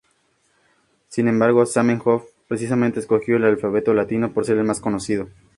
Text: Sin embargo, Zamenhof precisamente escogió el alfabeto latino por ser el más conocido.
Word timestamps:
Sin 1.09 1.27
embargo, 1.27 1.63
Zamenhof 1.67 2.23
precisamente 2.47 2.99
escogió 2.99 3.35
el 3.37 3.43
alfabeto 3.45 3.93
latino 3.93 4.33
por 4.33 4.45
ser 4.45 4.57
el 4.57 4.63
más 4.63 4.79
conocido. 4.79 5.29